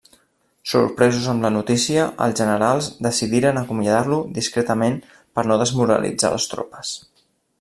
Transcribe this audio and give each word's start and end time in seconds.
Sorpresos 0.69 1.27
amb 1.33 1.43
la 1.47 1.51
notícia, 1.57 2.05
els 2.27 2.39
generals 2.39 2.87
decidiren 3.09 3.61
acomiadar-lo 3.61 4.19
discretament 4.39 4.99
per 5.37 5.47
no 5.51 5.61
desmoralitzar 5.65 6.35
les 6.39 6.51
tropes. 6.57 6.97